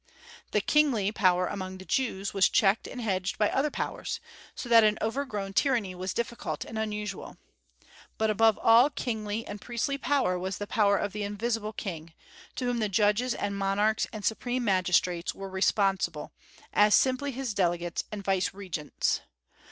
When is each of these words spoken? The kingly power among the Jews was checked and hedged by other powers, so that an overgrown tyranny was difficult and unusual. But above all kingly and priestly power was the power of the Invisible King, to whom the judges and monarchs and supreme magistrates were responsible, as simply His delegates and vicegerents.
The 0.49 0.61
kingly 0.61 1.11
power 1.11 1.45
among 1.45 1.77
the 1.77 1.85
Jews 1.85 2.33
was 2.33 2.49
checked 2.49 2.87
and 2.87 2.99
hedged 2.99 3.37
by 3.37 3.51
other 3.51 3.69
powers, 3.69 4.19
so 4.55 4.67
that 4.67 4.83
an 4.83 4.97
overgrown 4.99 5.53
tyranny 5.53 5.93
was 5.93 6.11
difficult 6.15 6.65
and 6.65 6.75
unusual. 6.75 7.37
But 8.17 8.31
above 8.31 8.57
all 8.57 8.89
kingly 8.89 9.45
and 9.45 9.61
priestly 9.61 9.99
power 9.99 10.39
was 10.39 10.57
the 10.57 10.65
power 10.65 10.97
of 10.97 11.13
the 11.13 11.21
Invisible 11.21 11.73
King, 11.73 12.15
to 12.55 12.65
whom 12.65 12.79
the 12.79 12.89
judges 12.89 13.35
and 13.35 13.55
monarchs 13.55 14.07
and 14.11 14.25
supreme 14.25 14.65
magistrates 14.65 15.35
were 15.35 15.49
responsible, 15.51 16.31
as 16.73 16.95
simply 16.95 17.31
His 17.31 17.53
delegates 17.53 18.03
and 18.11 18.25
vicegerents. 18.25 19.21